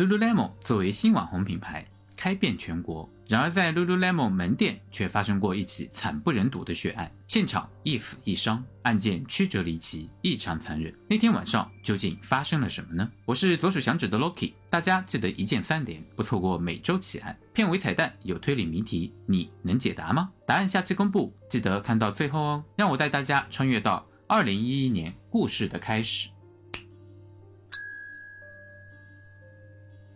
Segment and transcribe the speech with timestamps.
[0.00, 1.86] Lululemon 作为新网红品牌
[2.16, 10.90] 开遍全国，然而在 Lululemon 门店却发生过一起惨不忍睹的血案，现场一死一伤，案件曲折离奇，异常残忍。
[11.06, 13.10] 那天晚上究竟发生了什么呢？
[13.26, 17.38] 我是左手响指的 Loki，大家记得一键三连，不错过每周奇案。
[17.52, 20.30] 片尾彩蛋有推理谜题，你能解答吗？
[20.46, 22.64] 答案下期公布，记得看到最后哦。
[22.74, 26.30] 让我带大家穿越到二零一一年故事的开始。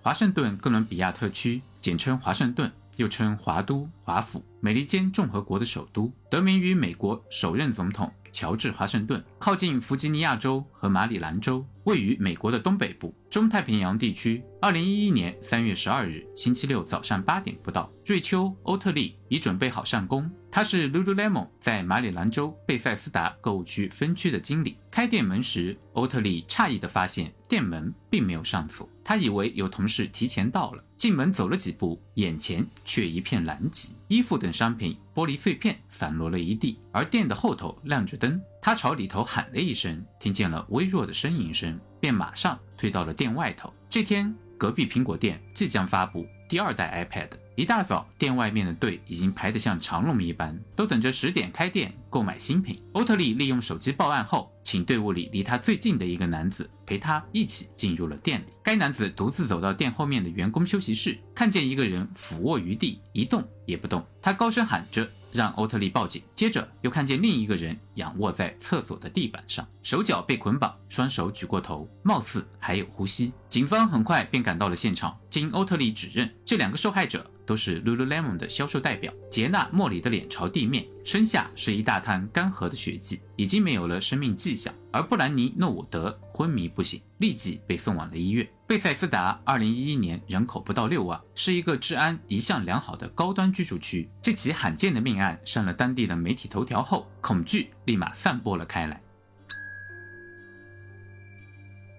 [0.04, 8.12] 华盛顿哥伦比亚特区，简称华盛顿，又称华都、华府，美利坚共和国的首都，得名于美国首任总统。
[8.34, 9.24] 乔治·华盛顿。
[9.38, 14.44] 靠近弗吉尼亚州和马里兰州，位于美国的东北部，中太平洋地区。
[14.60, 20.30] 二零一一年三月十二日，星期六早上八点不到，瑞秋·欧特利已准备好上工。
[20.50, 24.76] 他是 Lululemon 在马里兰州贝塞斯达购物区分区的经理。
[24.88, 28.88] 开店门时，欧特利诧异地发现店门并没有上锁。
[29.02, 38.40] 他以为有同事提前到了，进门走了几步，眼前却一片狼藉，衣服等商品玻璃碎片散落了一地，而店的后头亮着灯。
[38.62, 43.74] 他朝里头喊了一声，听见了微弱的呻吟声，便马上退到了店外头。
[43.90, 47.28] 这天，隔壁苹果店即将发布第二代 iPad。
[47.56, 52.76] 一大早，店外面的队已经排得像长龙一般，都等着十点开店购买新品。
[52.92, 58.46] 欧特利利用手机报案后，请队伍里离他最近的一个男子陪他一起进入了店里。
[58.60, 64.04] 该男子独自走到店后面的员工休息室，看见一个人俯卧于地，一动也不动。
[64.20, 65.08] 他高声喊着。
[65.34, 73.32] 让欧特利报警，接着又看见另一个人仰卧在厕所的地板上，手脚被捆绑，双手举过头，貌似还有呼吸。
[73.48, 75.18] 警方很快便赶到了现场。
[75.28, 79.12] 经欧特利指认，这两个受害者都是 Lululemon 的销售代表。
[79.28, 84.72] 杰纳·莫里的脸朝地面，身下是一大滩干涸的血迹，已经没有了生命迹象。
[84.92, 88.48] 而布兰妮·诺伍德昏迷不醒，立即被送往了医院。
[88.66, 94.08] 贝塞斯达2011年人口不到六万，是一个治安一向良好的高端居住区。
[94.22, 98.98] 这起罕见的命案上了当地的媒体头条后，恐惧立马散播了开来。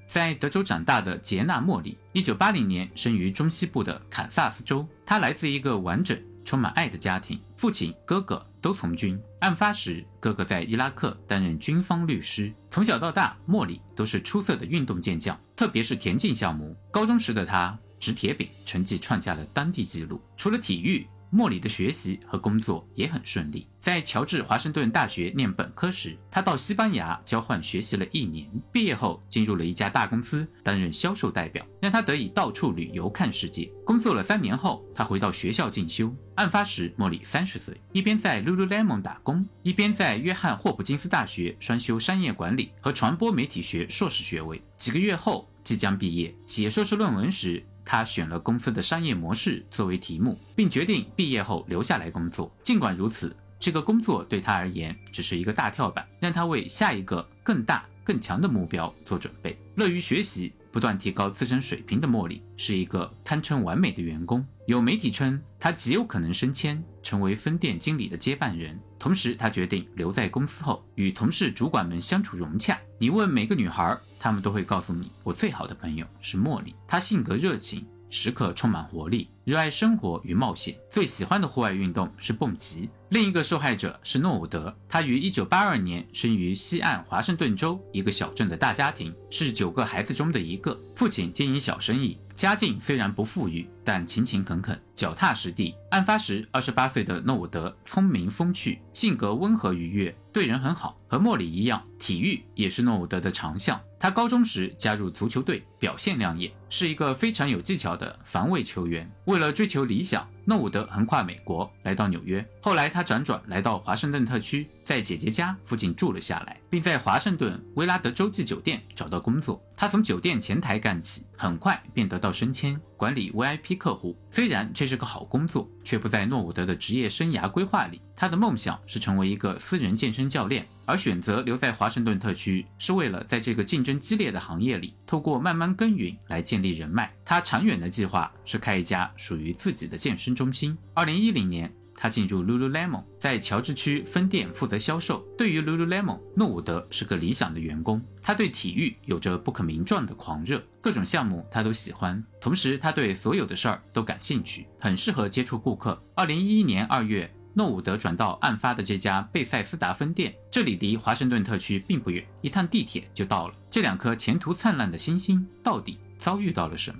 [0.08, 4.88] 在德州长大的杰纳·莫里，1980年生于中西部的堪萨斯州。
[5.06, 9.22] 他来自一个完整、充满爱的家庭，父亲、哥哥都从军。
[9.42, 12.52] 案发时，哥哥在伊拉克担任军方律师。
[12.72, 16.76] 从小到大，莫里都是出色的运动健将，特别是田径项目。
[16.90, 20.20] 高中时的他执铁饼，成绩创下了当地纪录。
[20.36, 23.68] 除了体育，莫里的学习和工作也很顺利。
[23.82, 28.50] 在乔治华盛顿大学念本科时，他到西班牙交换学习了一年。
[28.72, 33.72] 毕业后，进入了一家大公司担任销售代表，让他得以到处旅游看世界。
[33.86, 36.12] 工作了三年后，他回到学校进修。
[36.36, 44.62] 案发时，莫里三十岁，一边在 Lululemon 打工，一边在约翰霍普金斯大学双修商业管理和传播媒体学硕士学位。
[44.78, 47.64] 几个月后，即将毕业，写硕士论文时。
[47.86, 52.52] 他选了公司的商业模式作为题目，并决定毕业后留下来工作。
[52.64, 59.58] 尽管如此，这个工作对他而言只是一个大跳板，让他为下一个更大更强的目标做准备。
[59.76, 60.52] 乐于学习。
[60.76, 64.46] 不断提高自身水平的莫莉是一个堪称完美的员工。
[64.68, 68.78] 有媒体称，他极有可能升迁成为分店经理的接班人。
[69.06, 72.76] 同时，他决定留在公司后与同事、主管们相处融洽。
[72.98, 76.74] 你问每个女孩，她们都会告诉你，我最好的朋友是茉莉。
[76.88, 77.86] 她性格热情。
[78.08, 82.90] 时刻充满活力，热爱生活与冒险，最喜欢的户外运动是蹦极。
[83.10, 90.80] 另一个受害者是诺伍德，他于1982年生于西岸华盛顿州一个小镇的大家庭，是九个孩子中的一个。
[90.96, 95.74] 父亲经营小生意，家境虽然不富裕，但勤勤恳恳，脚踏实地。
[95.92, 101.00] 案发时二十八岁的诺伍德聪明风趣，性格温和愉悦，对人很好。
[101.08, 103.80] 和莫里一样，体育也是诺伍德的长项。
[104.06, 109.12] 他高中时加入足球队，表现亮眼，是一个非常有技巧的防卫球员。
[109.26, 112.48] 为了追求理想，诺伍德横跨美国，来到纽约。
[112.62, 119.60] 后来他辗转来到华盛顿特区，在姐姐家附近住了下来，并在华盛顿威拉德洲际酒店找到工作。
[119.76, 124.16] 他从酒店前台干起，很快便得到升迁，管理 VIP 客户。
[124.30, 128.00] 虽然这是个好工作，却不在诺伍德的职业生涯规划里。
[128.16, 130.64] 他的梦想是成为一个私人健身教练。
[130.86, 137.12] 而选择留在华盛顿特区，是为了在这个竞争激烈的行业里，透过慢慢耕耘来建立人脉。
[137.24, 140.78] 他长远的计划是开一家属于自己的健身中心。
[140.94, 145.26] 二零一零年，他进入 Lululemon，在乔治区分店负责销售。
[145.38, 148.02] 对于 Lululemon，诺伍德是个理想的员工。
[148.22, 152.24] 他对体育有着不可名状的狂热，各种项目他都喜欢。
[152.40, 156.02] 同时，他对所有的事儿都感兴趣，很适合接触顾客。
[156.14, 157.32] 二零一一年二月。
[157.58, 163.56] 诺伍德转到案发的这家贝塞斯达分店，这里离华盛顿特区并不远，一趟地铁就到了。
[163.72, 167.00] 这两颗前途灿烂的星星到底遭遇到了什么？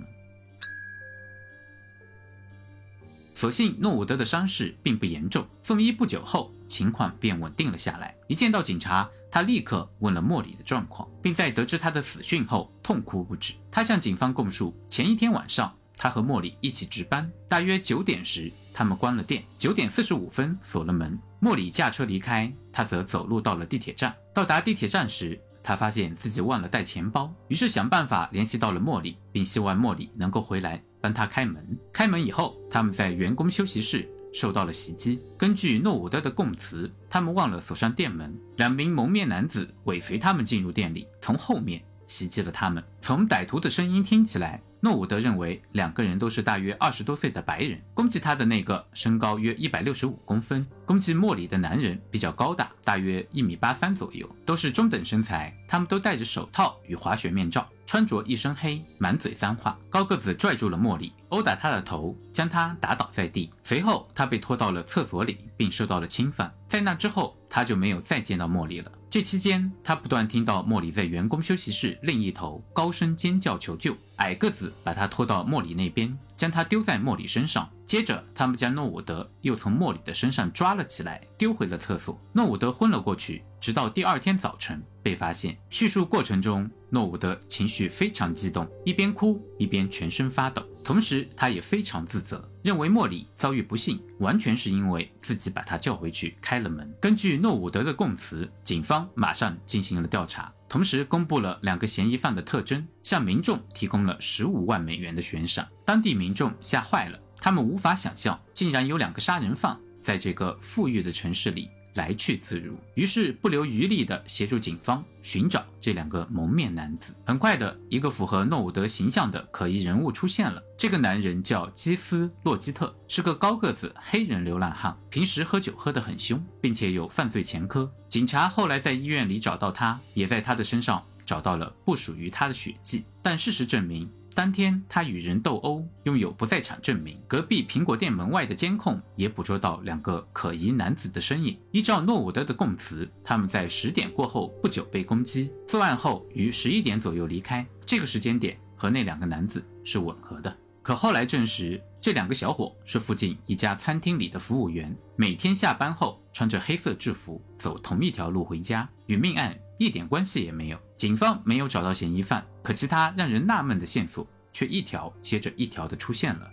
[3.34, 8.16] 所幸诺伍德的伤势并不严重，送医不久后情况便稳定了下来。
[8.26, 13.52] 一见到警察，他立刻问了莫里的状况，并在得知他的死讯后痛哭不止。
[13.70, 24.14] 他向警方供述，前一天晚上他和莫里一起值班，大约九点时他们关了店，九点四十五分锁了门，莫里驾车离开，他则走路到了地铁站。
[24.34, 31.66] 到达地铁站时，他发现自己忘了带钱包，于是想办法联系到了莫里，并希望莫里能够回来帮他开门。
[31.90, 35.22] 开门以后，他们在员工休息室受到了袭击。
[35.38, 42.82] 根据诺伍德的供词，他们忘了锁上店门，两名蒙面男子尾随他们进入店里，从后面袭击了他们。
[43.00, 44.60] 从歹徒的声音听起来。
[44.78, 59.76] 诺伍德认为两个人都是大约二十多岁的白人，攻击他的那个身高约一百六十五公分，攻击莫里的男人比较高大，大约一米八三左右，都是中等身材，他们都戴着手套与滑雪面罩，穿着一身黑，满嘴脏话。
[59.90, 66.52] 高个子拽住了莫里，殴打他的头，将他打倒在地，随后他被拖到了厕所里，并受到了侵犯。
[66.68, 68.92] 在那之后，他就没有再见到莫里了。
[69.08, 73.96] 这期间，他不断听到莫里在员工休息室另一头高声尖叫求救。
[74.16, 77.66] 矮个子把他拖到莫里那边，将他丢在莫里身上。
[77.86, 82.20] 接着，他们将诺伍德又从莫里的身上抓了起来，丢回了厕所。
[82.34, 85.56] 诺伍德昏了过去，直到第二天早晨被发现。
[85.70, 92.48] 叙述过程中，诺伍德情绪非常激动，一边哭一边全身发抖，同时他也非常自责。
[92.62, 96.88] 认为莫里遭遇不幸，完全是因为自己把他叫回去开了门。
[97.00, 105.66] 根据诺伍德的供词，警方马上进行了调查，同时公布了两个嫌疑犯的特征，向民众提供了十五万美元的悬赏。
[105.84, 111.68] 当地民众吓坏了，他们无法想象，竟然有两个杀人犯在这个富裕的城市里。
[111.96, 117.12] 来去自如，于是不留余力地协助警方寻找这两个蒙面男子。
[117.24, 120.62] 很快的一个符合诺伍德形象的可疑人物出现了。
[120.78, 127.90] 这个男人叫基斯·洛基特，是个高个子黑人流浪汉，平时喝酒喝得很凶，并且有犯罪前科。
[128.08, 133.04] 警察后来在医院里找到他，也在他的身上找到了不属于他的血迹。
[133.22, 134.08] 但事实证明。
[134.36, 137.18] 当天，他与人斗殴，拥有不在场证明。
[137.26, 141.58] 隔壁苹果店门外的监控也捕捉到两个可疑男子的身影。
[141.70, 147.66] 依照诺伍德的供词，他们在十点过后不久被攻击，作案后于十一点左右离开。
[147.86, 150.54] 这个时间点和那两个男子是吻合的。
[150.82, 160.78] 可后来证实，这两个小伙是附近一家餐厅里的服务员，每天下班后穿着黑色制服，走同一条路回家，与命案一点关系也没有。
[160.96, 162.46] 警方没有找到嫌疑犯。
[162.62, 166.50] 可其他让人纳闷的线索却一条接着一条的出现了。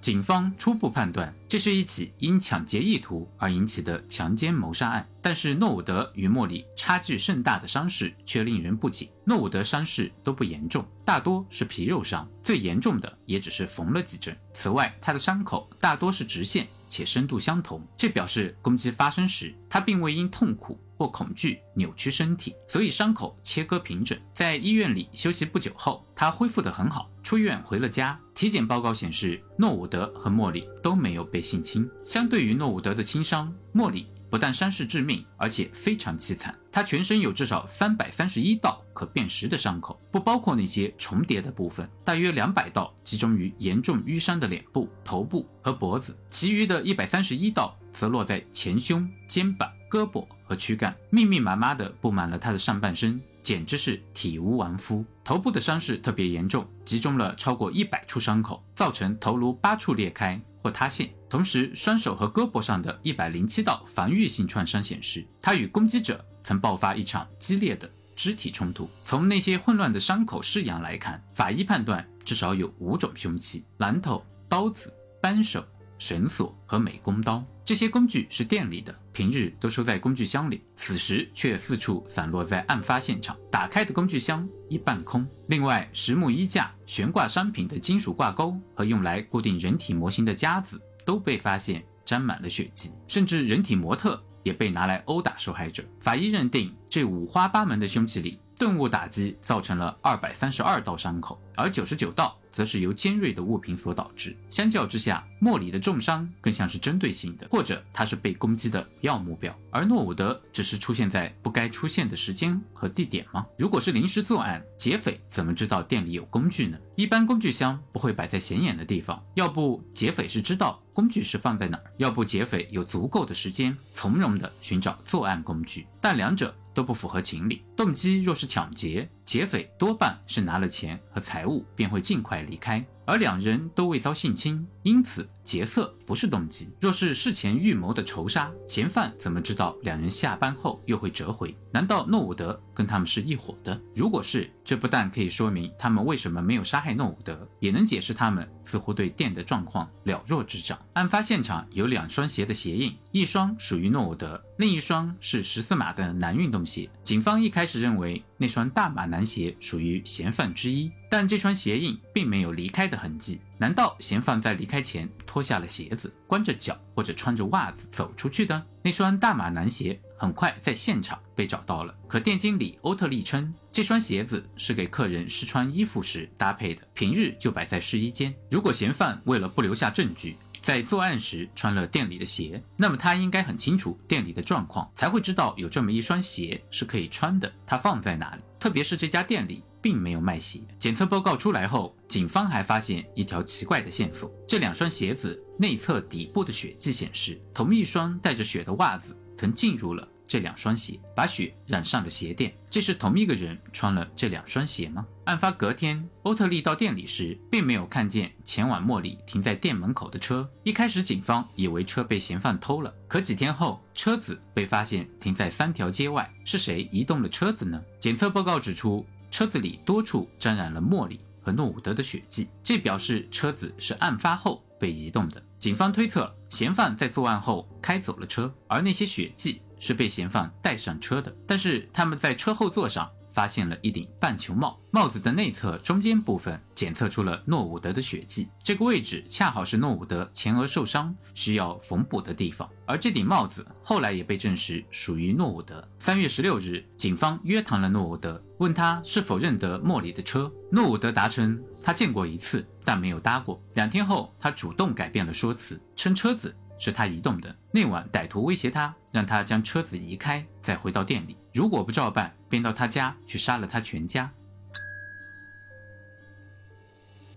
[0.00, 5.08] 警方初步判断，这是一起因抢劫意图而引起的强奸谋杀案。
[5.20, 9.08] 但是诺伍德与莫里差距甚大的伤势却令人不解。
[9.24, 14.36] 诺伍德伤势都不严重，大多是皮肉伤，最严重的也只是缝了几针。
[14.52, 20.78] 此外，他的伤口大多是直线且深度相同，这表示攻击发生时他并未因痛苦。
[20.94, 24.16] 或恐惧扭曲身体，所以伤口切割平整。
[24.32, 28.16] 在医院里休息不久后，他恢复得很好，出院回了家。
[28.36, 31.90] 体检报告显示，诺伍德和莫里都没有被性侵。
[32.04, 36.56] 相对于诺伍德的轻伤，莫里不但伤势致命，而且非常凄惨。
[36.72, 49.70] 他全身有至少三百三十一道可辨识的伤口，不包括那些重叠的部分，大约两百道集中于严重淤伤的脸部、头部和脖子，其余的一百三十一道则落在前胸、肩膀。
[49.90, 55.04] 胳膊和躯干密密麻麻地布满了他的上半身，简直是体无完肤。
[55.22, 61.10] 头部的伤势特别严重，集中了超过一百处伤口，造成头颅八处裂开或塌陷。
[61.28, 68.88] 同时，双手和胳膊上的一百零七道防御性创伤显示，他与攻击者曾爆发一场激烈的肢体冲突。
[69.04, 75.64] 从那些混乱的伤口式样来看，法医判断至少有五种凶器：榔头、刀子、扳手、
[75.98, 77.44] 绳索和美工刀。
[77.64, 83.36] 这些工具是店里的，平日都收在工具箱里，此时却四处散落在案发现场。
[83.52, 85.24] 打开的工具箱已半空。
[85.46, 95.84] 另外，实木衣架、悬挂商品的金属挂钩和用来固定人体模型的夹子都被发现沾满了血迹，甚至人体模特也被拿来殴打受害者。
[96.00, 102.38] 法医认定，这五花八门的凶器里，钝物打击造成了二百三十二道伤口，而九十九道。
[102.52, 104.36] 则是由尖锐的物品所导致。
[104.50, 113.46] 相较之下，莫里的重伤更像是针对性的，或者他是被攻击的主要目标，而诺伍德只是出现在不该出现的时间和地点吗？
[113.56, 116.76] 如果是临时作案，劫匪怎么知道店里有工具呢？
[116.94, 127.62] 一般工具箱不会摆在显眼的地方，要不劫匪是知道工具是放在哪儿，要不劫匪有足够的时间从容的寻找作案工具，但两者都不符合情理。
[127.76, 129.08] 动机若是抢劫。
[129.24, 132.84] 劫匪多半是拿了钱和财物便会尽快离开。
[133.04, 136.70] 而两人都未遭性侵，因此劫色不是动机。
[136.80, 141.52] 若是事前预谋的仇杀，嫌犯怎么知道两人下班后又会折回？
[141.72, 143.78] 难道诺伍德跟他们是一伙的？
[143.92, 150.78] 如果是，这不但可以说明他们为什么没有杀害诺伍德，也能解释他们似乎对店的状况了若指掌。
[150.92, 156.88] 案发现场有两双鞋的鞋印，一双属于诺伍德，另一双是十四码的男运动鞋。
[157.02, 160.90] 警方一开始认为那双大码男鞋属于嫌犯之一。
[161.08, 168.60] 但这双鞋印并没有离开的痕迹，难道嫌犯在离开前脱下了鞋子，光着脚或者穿着袜子走出去的？
[168.82, 178.34] 那双大码男鞋很快在现场被找到了，可店经理欧特利称，这双鞋子是给客人试穿衣服时搭配的，平日就摆在试衣间。
[178.50, 188.42] 如果嫌犯为了不留下证据，在作案时穿了店里的鞋，那么他应该很清楚店里的状况，才会知道有这么一双鞋是可以穿的，它放在哪里？
[188.58, 189.62] 特别是这家店里。
[189.82, 190.60] 并没有卖鞋。
[190.78, 200.08] 检测报告出来后，警方还发现一条奇怪的线索：这两双鞋子内侧底部的血迹显示，同一双带着血的袜子曾进入了。
[200.32, 205.06] 这两双鞋把血染上了鞋垫，这是同一个人穿了这两双鞋吗？
[205.24, 210.50] 案发隔天，欧特利到店里时，并没有看见前往莫里停在店门口的车。
[210.62, 217.78] 一开始，警方以为车被嫌犯偷了，可几天后，车子被发现停在三条街外，是谁移动了车子呢？
[218.00, 225.44] 检测报告指出，车子里多处沾染了莫里和诺伍德的血迹，这表示车子是案发后被移动的。
[225.58, 229.60] 警方推测，嫌犯在作案后开走了车，而那些血迹。
[229.82, 245.84] 是被嫌犯带上车的，但是他们在车后座上发现了一顶半球帽，帽子的内侧中间部分检测出了诺伍德的血迹，这个位置恰好是诺伍德前额受伤需要缝补的地方，而这顶帽子后来也被证实属于诺伍德。
[245.98, 253.60] 三月十六日，警方约谈了诺伍德，问他是否认得莫里的车，诺伍德答称他见过一次，但没有搭过。
[253.74, 256.54] 两天后，他主动改变了说辞，称车子。
[256.82, 257.56] 是他移动的。
[257.70, 261.36] 那晚，歹徒威胁他，让他将车子移开，再回到店里。
[261.54, 264.28] 如果不照办，便到他家去杀了他全家。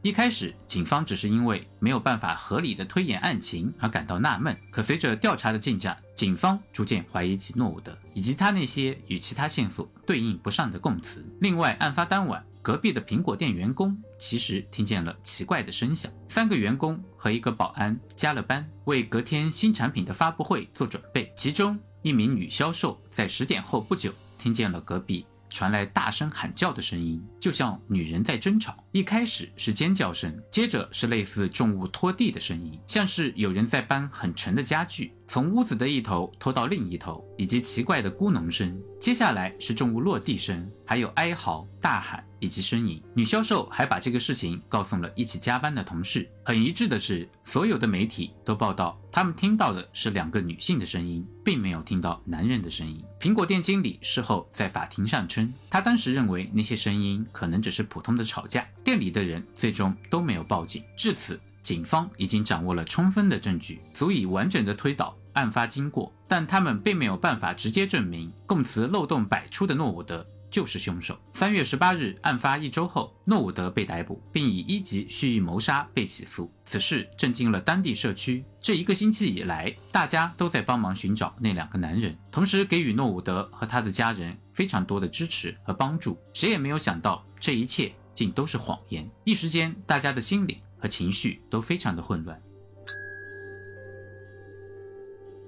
[0.02, 4.58] 一开始，警方只是因为没有办法合理的推演案情而感到纳闷。
[4.72, 11.24] 可随着调查的进展，警方逐渐怀疑起诺伍德以及他那些与其他线索对应不上的供词。
[11.40, 12.44] 另外，案发当晚。
[12.66, 21.34] 隔壁的苹果店员工其实听见了奇怪的声响，三个员工和一个保安加了班，为隔天新产品的发布会做准备。
[21.36, 25.25] 其中一名女销售在十点后不久听见了隔壁。
[25.50, 28.75] 传来大声喊叫的声音，就像女人在争吵。
[28.91, 38.77] 一开始是尖叫声，接着是类似重物拖地的声音，像是有人在搬很沉的家具，从屋子的一头拖到另一头，以及奇怪的咕哝声。
[39.00, 43.02] 接下来是重物落地声，还有哀嚎、大喊以及身影。
[43.16, 46.30] 女销售还把这个事情告诉了一起加班的同事。
[46.44, 49.02] 很一致的是，所有的媒体都报道。
[49.12, 53.04] 他们听到的是两个女性的声音，并没有听到男人的声音。
[53.20, 60.84] 苹果店经理事后在法庭上称，他当时认为那些声音可能只是普通的吵架，店里的人最终都没有报警。
[60.96, 70.28] 至此，警方已经掌握了充分的证据，足以完整的推导案发经过，但他们并没有办法直接证明供词漏洞百出的诺伍德。
[70.56, 71.20] 就是凶手。
[71.34, 76.50] 三月十八日，案发一周后，诺伍德被逮捕，并以一级蓄意谋杀被起诉。
[76.66, 78.42] 此事震惊了当地社区。
[78.62, 86.18] 这一个星期以来，大家都在帮忙寻找那两个男人，同时给予诺伍德和他的家人非常多的支持和帮助。
[86.34, 89.06] 谁也没有想到，这一切竟都是谎言。
[89.26, 92.42] 一时间，大家的心理和情绪都非常的混乱。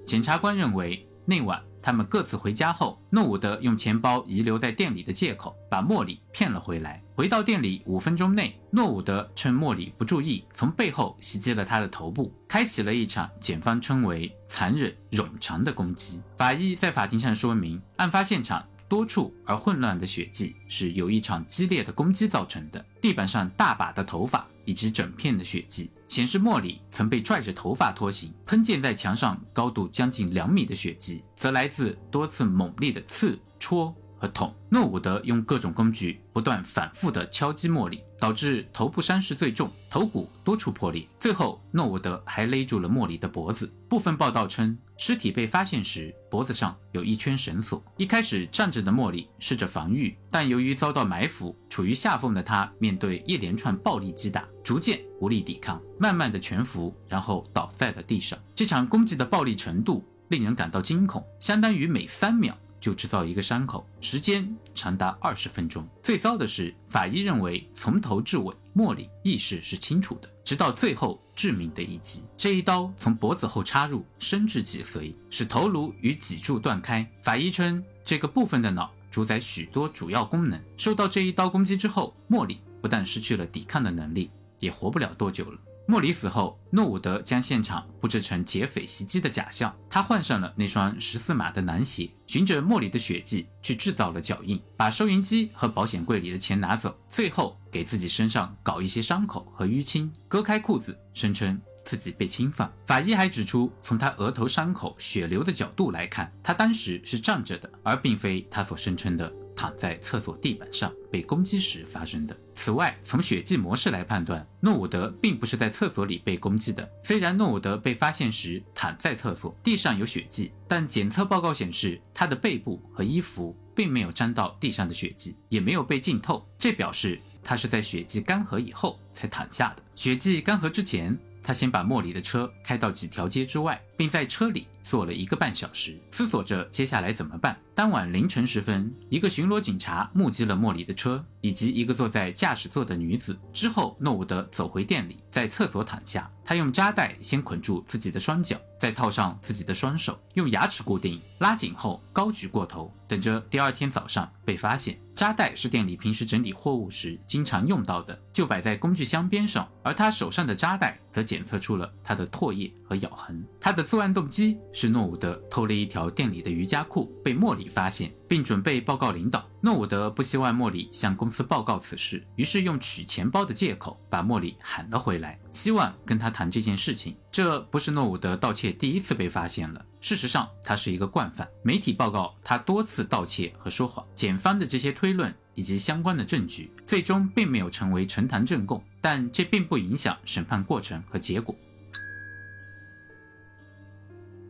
[0.04, 1.64] 检察官认为，那晚。
[1.82, 7.02] 他们各自回家后，诺伍德用钱包遗留在店里的借口，把莫里骗了回来。
[7.14, 16.22] 回到店里五分钟内，诺伍德趁莫里不注意，从背后袭击了他的头部，开启了一场检方称为残忍冗长的攻击。
[16.36, 18.64] 法医在法庭上说明，案发现场。
[18.88, 22.82] 多处而混乱的血迹是由一场激烈的攻击造成的。
[23.02, 28.30] 地板上大把的头发以及整片的血迹，显示莫里曾被拽着头发拖行。
[28.44, 33.96] 喷溅在墙上高度将近两米的血迹，则来自多次猛烈的刺、戳。
[34.18, 41.06] 和桶，诺伍德用各种工具不断反复地敲击莫里，导致头部伤势最重，头骨多处破裂。
[41.20, 43.72] 最后，诺伍德还勒住了莫里的脖子。
[43.88, 47.82] 部分报道称，尸体被发现时脖子上有一圈绳索。
[47.96, 58.38] 一开始站着的莫里试着防御，但由于遭到埋伏，处于下风的他面对一连串暴力击打，逐渐无力抵抗，慢慢的全服，然后倒在了地上。
[58.54, 62.54] 这场攻击的暴力程度令人感到惊恐，相当于每三秒。
[62.80, 65.86] 就制造一个伤口，时间长达二十分钟。
[66.02, 72.22] 最糟的是，法医认为从头至尾莫里意识是清楚的，直到最后致命的一击。
[72.36, 77.08] 这一刀从脖子后插入，深至脊髓，使头颅与脊柱断开。
[77.22, 80.60] 法医称，这个部分的脑主宰许多主要功能。
[80.76, 84.30] 受到这一刀攻击之后，莫里不但失去了抵抗的能力，
[84.60, 85.58] 也活不了多久了。
[85.90, 89.74] 莫里死后，诺伍德将现场布置成劫匪袭击的假象。
[89.88, 102.70] 他换上了那双十四码的男鞋，循着莫里的血迹去制造了脚印，把收银机和保险柜里的钱拿走，最后给自己身上搞一些伤口和淤青，割开裤子，声称自己被侵犯。
[102.86, 109.32] 法医还指出，从他额头伤口血流的角度来看，他当时是站着的，而并非他所声称的。
[109.58, 112.36] 躺在厕所地板上被攻击时发生的。
[112.54, 116.88] 此外，从血迹模式来判断，诺伍德并不是在厕所里被攻击的。
[117.02, 126.48] 虽然诺伍德被发现时躺在厕所，地上有血迹，但检测报告显示他的背部和衣服并没有沾到地上的血迹，也没有被浸透。
[126.56, 129.82] 这表示他是在血迹干涸以后才躺下的。
[129.96, 131.18] 血迹干涸之前。
[131.40, 137.58] 他先把莫里的车开到几条街之外，并在车里坐了一个半小时，思索着接下来怎么办。
[137.78, 143.38] 当晚凌晨时分，一个巡逻警察目击了莫里的车以及一个坐在驾驶座的女子。
[143.52, 146.28] 之后，诺伍德走回店里，在厕所躺下。
[146.44, 154.98] 他用扎带先捆住自己的双脚，再套上自己的双手，用牙齿固定，拉紧后高举过头，等着第二天早上被发现。
[155.14, 159.68] 扎带是店里平时整理货物时经常用到的，就摆在工具箱边上。
[159.82, 163.44] 而他手上的扎带则检测出了他的唾液和咬痕。
[163.60, 169.46] 他的作案动机是诺伍德偷了一条店里的瑜伽裤，被莫里发现，并准备报告领导。
[169.60, 177.16] 诺伍德不希望莫里向公司报告此事，于是用取钱包的借口把莫里喊了回来，希望跟他谈这件事情。
[177.30, 179.84] 这不是诺伍德盗窃第一次被发现了。
[180.00, 181.48] 事实上，他是一个惯犯。
[181.62, 184.06] 媒体报告他多次盗窃和说谎。
[184.14, 191.54] 检方的这些推论以及相关的证据，最终并没有成为呈堂证供，但这并不影响审判过程和结果。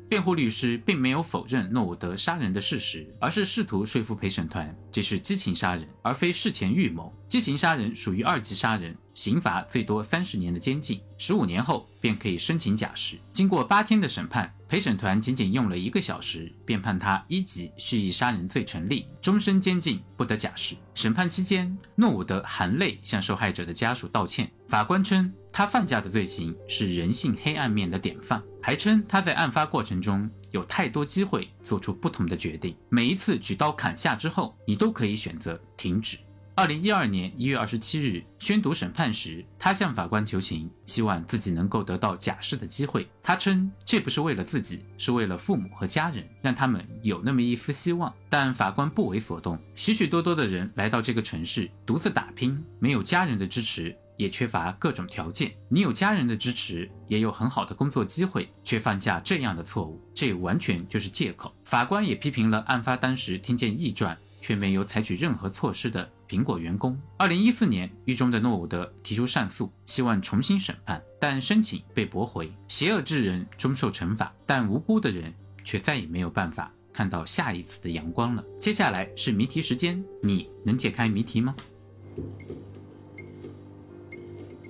[0.08, 7.14] 辩护律师并没有否认诺伍德杀人的事实，而是试图说服陪审团这是激情杀人，而非事前预谋。
[7.28, 13.18] 激情杀人属于二级杀人，刑罚最多三十年的监禁，十五年后便可以申请假释。
[13.34, 20.74] 经过八天的审判，陪审团仅仅用了一个小时，便判他一级蓄意杀人罪成立，终身监禁，不得假释。
[20.94, 24.50] 审判期间，诺伍德含泪向受害者的家属道歉。
[24.68, 25.32] 法官称。
[25.50, 36.16] 他犯下的罪行是人性黑暗面的典范，还称他在案发过程中有太多机会做出不同的决定，每一次举刀砍下之后，你都可以选择停止。
[36.54, 43.08] 二零一二年一月二十七日宣读审判时，他向法官求情，希望自己能够得到假释的机会。
[43.20, 48.14] 他称这不是为了自己，是为了父母和家人，让他们有那么一丝希望。
[48.28, 49.58] 但法官不为所动。
[49.74, 53.96] 许许多多的人来到这个城市独自打拼，没有家人的支持。
[54.18, 61.54] 也缺乏各种条件，你有家人的支持，也有很好的工作机会，却犯下这样的错误，这完全就是借口。
[61.64, 67.00] 法官也批评了案发当时听见异状却没有采取任何措施的苹果员工。
[67.16, 72.52] 二零一四年，狱中的诺伍德提出上诉，希望重新审判，但申请被驳回。
[72.66, 78.44] 邪恶之人终受惩罚，但无辜的人却再也没有办法看到下一次的阳光了。
[78.58, 81.54] 接下来是谜题时间，你能解开谜题吗？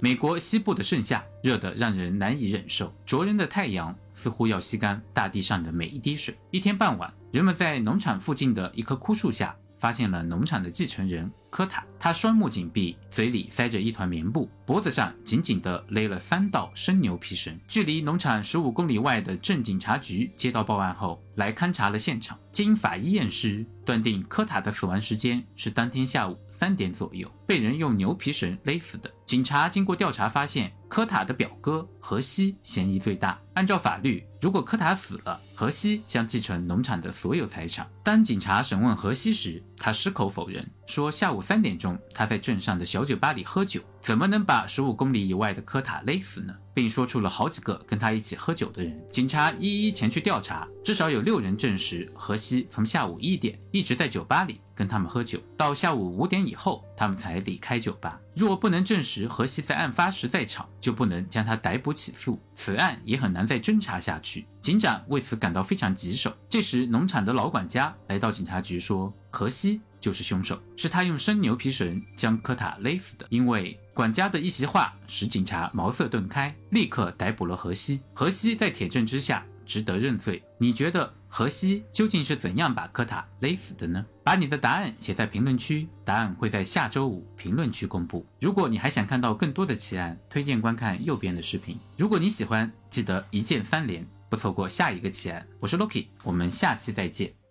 [0.00, 6.36] 美国西部的盛夏热得让人难以忍受，灼人的太阳似乎要吸干大地上的每一滴水。
[6.52, 11.84] 一天傍晚，人们在农场附近的一棵枯树下发现了农场的继承人科塔。
[11.98, 17.58] 他双目紧闭，嘴里塞着一团棉布，脖子上紧紧地勒了三道生牛皮绳。
[17.66, 22.38] 距离农场十五公里外的镇警察局接到报案后，来勘察了现场。
[22.52, 29.08] 经法医验尸，断定科塔的死亡时间是当天下午三点左右，被人用牛皮绳勒死的。
[29.24, 33.38] 警察经过调查发现，科塔的表哥荷西嫌疑最大。
[33.54, 37.88] 按照法律，如果科塔死了，荷西将继承农场的所有财产。
[38.04, 46.54] 当警察审问荷西时，他矢口否认，说下午三点钟他在镇上的小酒吧里喝酒，怎么能把十五公里以外的科塔勒死呢？
[46.72, 49.04] 并说出了好几个跟他一起喝酒的人。
[49.10, 54.60] 警察一一前去调查，至少有六人证实荷西从下午一点一直在酒吧里。
[54.76, 58.16] 跟他们喝酒，到下午五点以后，他们才离开酒吧。
[58.38, 64.46] 若不能证实何西在案发时在场，就不能将他逮捕起诉，此案也很难再侦查下去。
[64.62, 66.32] 警长为此感到非常棘手。
[66.48, 73.26] 这时，农场的老管家来到警察局说，何西就是凶手，是他用生牛皮绳将科塔勒死的。
[73.28, 78.02] 因为管家的一席话，使警察茅塞顿开，立刻逮捕了何西。
[78.14, 79.44] 何西在铁证之下。
[79.68, 80.42] 值得认罪。
[80.56, 84.04] 你觉得荷西究竟是怎样把科塔勒死的呢？
[84.24, 88.26] 把你的答案写在评论区，答案会在下周五评论区公布。
[88.40, 91.78] 如果你还想看到更多的奇案，推荐观看右边的视频。
[91.96, 95.46] 如果你喜欢，记得一键三连，不错过下一个奇案。
[95.60, 97.47] 我是 Loki，我们下期再见。